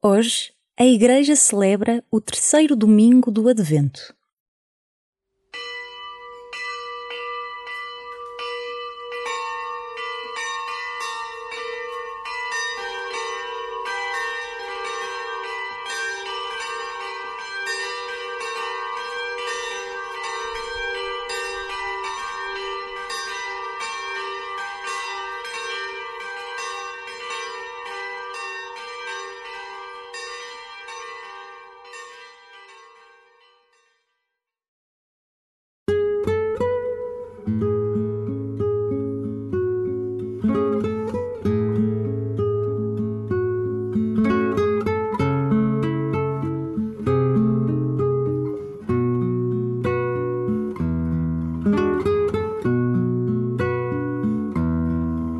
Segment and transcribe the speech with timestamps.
[0.00, 4.14] Hoje, a Igreja celebra o terceiro domingo do Advento.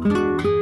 [0.09, 0.58] Este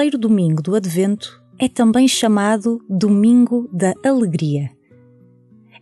[0.00, 4.70] terceiro domingo do Advento é também chamado Domingo da Alegria.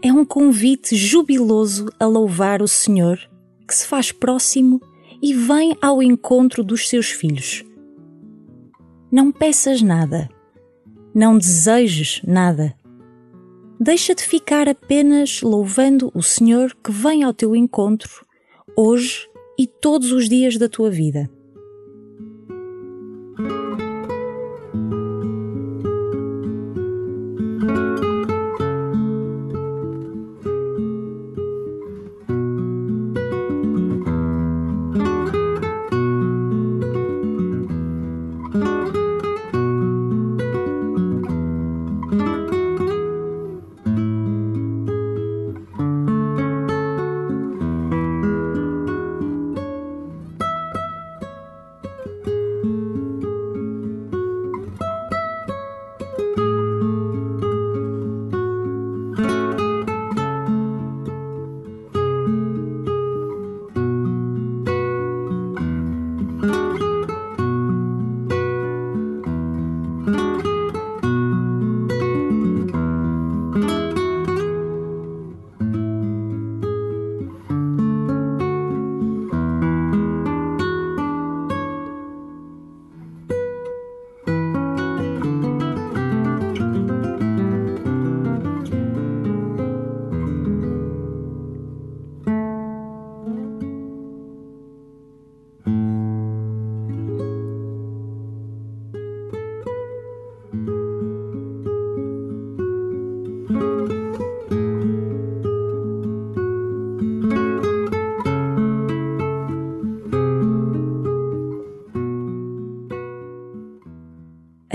[0.03, 3.17] É um convite jubiloso a louvar o Senhor,
[3.65, 4.81] que se faz próximo
[5.23, 7.65] e vem ao encontro dos seus filhos.
[9.09, 10.29] Não peças nada,
[11.15, 12.75] não desejes nada.
[13.79, 18.27] Deixa-te ficar apenas louvando o Senhor que vem ao teu encontro,
[18.77, 21.31] hoje e todos os dias da tua vida.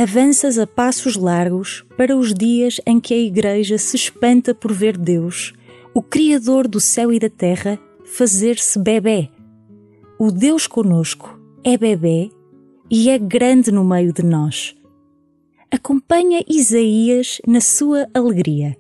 [0.04, 4.98] Avanças a passos largos para os dias em que a Igreja se espanta por ver
[4.98, 5.54] Deus,
[5.94, 9.30] o Criador do céu e da terra, fazer-se bebê.
[10.20, 12.30] O Deus conosco é bebê
[12.92, 14.76] e é grande no meio de nós.
[15.72, 18.76] Acompanha Isaías na sua alegria.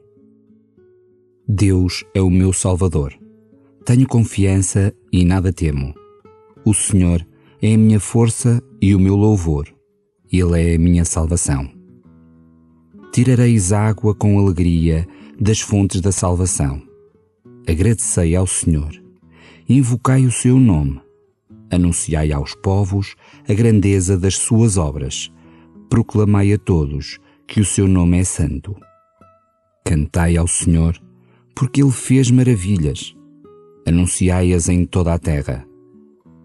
[1.48, 3.14] Deus é o meu Salvador.
[3.86, 5.94] Tenho confiança e nada temo.
[6.66, 7.26] O Senhor
[7.62, 9.73] é a minha força e o meu louvor
[10.40, 11.70] ele é a minha salvação.
[13.12, 15.08] Tirareis água com alegria
[15.40, 16.82] das fontes da salvação.
[17.70, 18.92] Agradecei ao Senhor.
[19.70, 21.00] Invocai o seu nome.
[21.70, 23.16] Anunciai aos povos
[23.48, 25.32] a grandeza das suas obras.
[25.88, 28.76] Proclamai a todos que o seu nome é santo.
[29.86, 31.00] Cantai ao Senhor,
[31.56, 33.16] porque ele fez maravilhas.
[33.86, 35.64] Anunciai-as em toda a terra.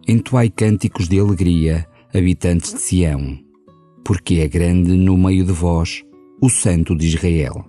[0.06, 3.48] Entoai cânticos de alegria, habitantes de Sião
[4.08, 6.02] porque é grande no meio de vós
[6.40, 7.62] o Santo de Israel.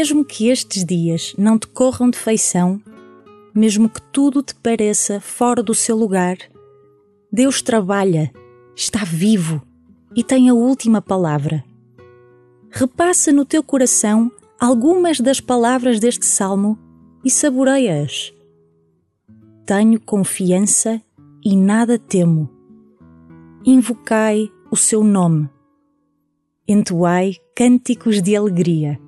[0.00, 2.80] Mesmo que estes dias não te corram de feição,
[3.54, 6.38] mesmo que tudo te pareça fora do seu lugar,
[7.30, 8.32] Deus trabalha,
[8.74, 9.60] está vivo
[10.16, 11.62] e tem a última palavra.
[12.70, 16.78] Repassa no teu coração algumas das palavras deste salmo
[17.22, 18.32] e saboreia-as.
[19.66, 20.98] Tenho confiança
[21.44, 22.48] e nada temo.
[23.66, 25.46] Invocai o seu nome.
[26.66, 28.98] Entoai cânticos de alegria.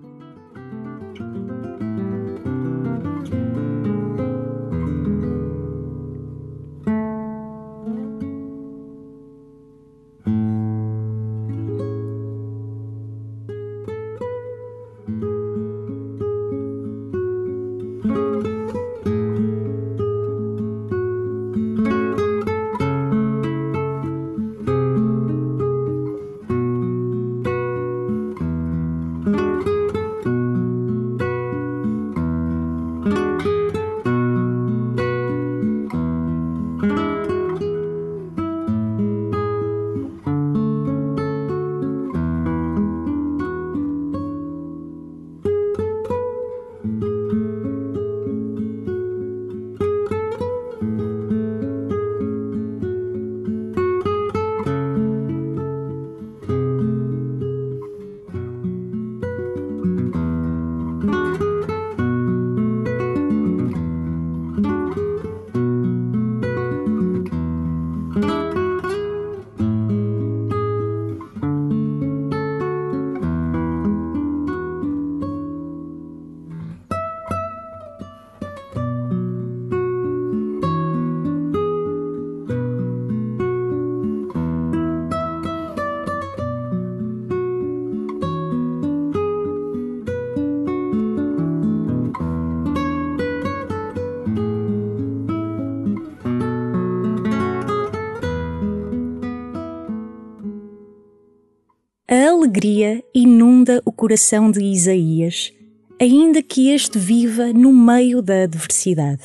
[102.43, 105.53] Alegria inunda o coração de Isaías,
[106.01, 109.23] ainda que este viva no meio da adversidade.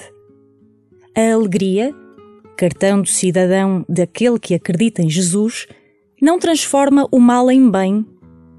[1.16, 1.96] A alegria,
[2.56, 5.68] cartão do cidadão daquele que acredita em Jesus,
[6.22, 8.06] não transforma o mal em bem,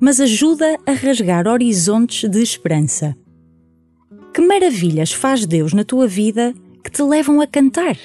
[0.01, 3.17] mas ajuda a rasgar horizontes de esperança.
[4.35, 6.53] Que maravilhas faz Deus na tua vida
[6.83, 7.97] que te levam a cantar?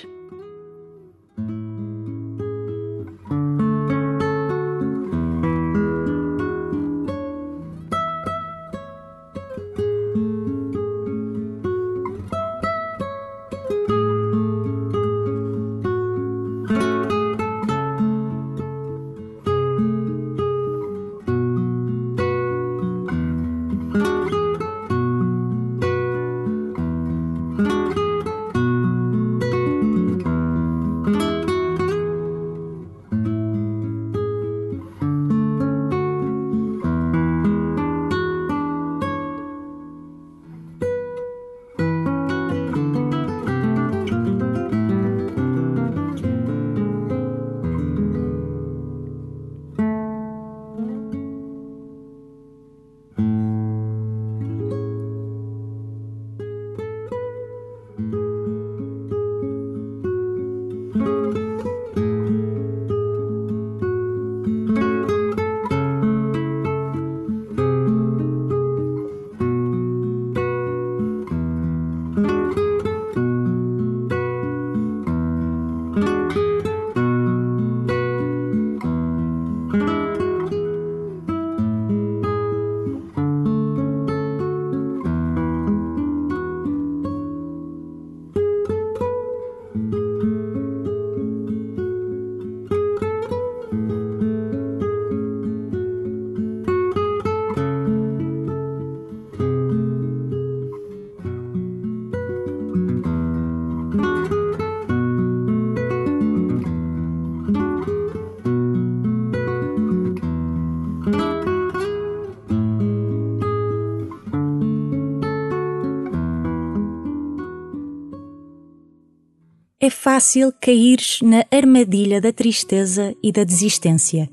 [119.83, 124.29] É fácil cair na armadilha da tristeza e da desistência.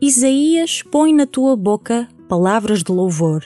[0.00, 3.44] Isaías põe na tua boca palavras de louvor,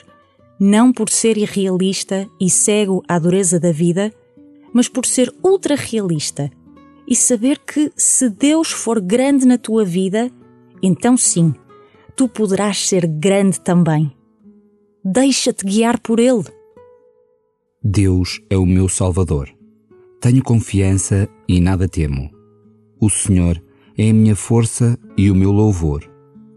[0.59, 4.13] não por ser irrealista e cego à dureza da vida,
[4.71, 6.51] mas por ser ultra realista
[7.07, 10.29] e saber que se Deus for grande na tua vida,
[10.79, 11.55] então sim,
[12.15, 14.15] tu poderás ser grande também.
[15.03, 16.43] Deixa-te guiar por Ele.
[17.83, 19.62] Deus é o meu Salvador.
[20.23, 22.31] Tenho confiança e nada temo.
[22.97, 23.61] O Senhor
[23.97, 26.01] é a minha força e o meu louvor.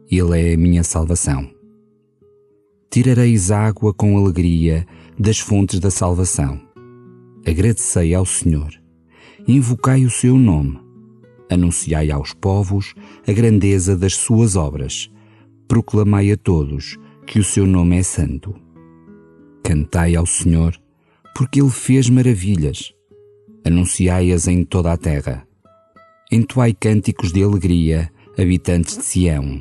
[0.08, 1.50] Ele é a minha salvação.
[2.88, 4.86] Tirareis água com alegria
[5.18, 6.60] das fontes da salvação.
[7.44, 8.70] Agradecei ao Senhor.
[9.48, 10.78] Invocai o seu nome.
[11.50, 12.94] Anunciai aos povos
[13.26, 15.10] a grandeza das suas obras.
[15.66, 16.96] Proclamai a todos
[17.26, 18.54] que o seu nome é santo.
[19.64, 20.80] Cantai ao Senhor,
[21.34, 22.94] porque ele fez maravilhas.
[23.66, 25.44] Anunciai-as em toda a terra.
[26.30, 29.60] Entoai cânticos de alegria, habitantes de Sião,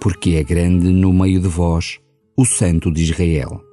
[0.00, 2.00] porque é grande no meio de vós
[2.36, 3.67] o Santo de Israel.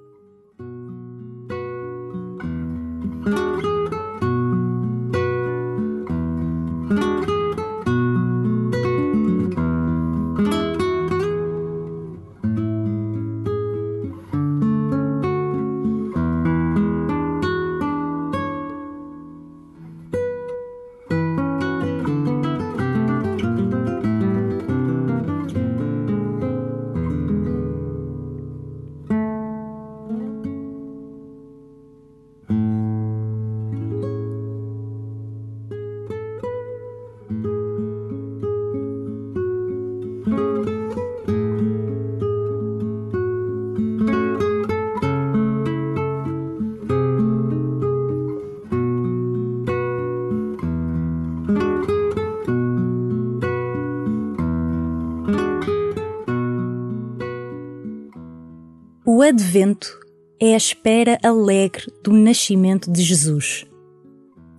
[59.25, 60.00] Advento
[60.39, 63.65] é a espera alegre do nascimento de Jesus.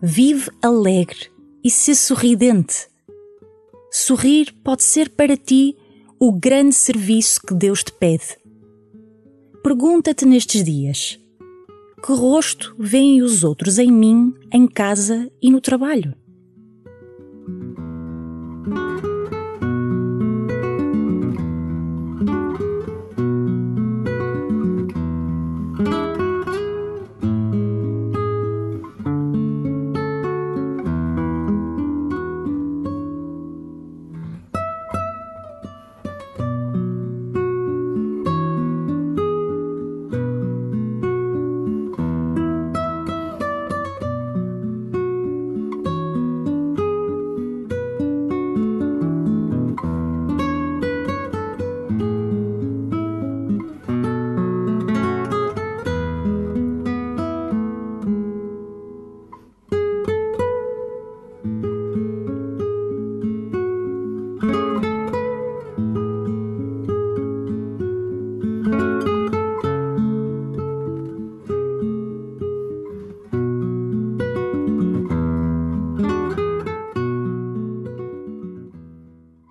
[0.03, 1.31] Vive alegre
[1.63, 2.89] e se sorridente.
[3.91, 5.77] Sorrir pode ser para ti
[6.19, 8.37] o grande serviço que Deus te pede.
[9.63, 11.19] Pergunta-te nestes dias:
[12.05, 16.15] que rosto veem os outros em mim, em casa e no trabalho?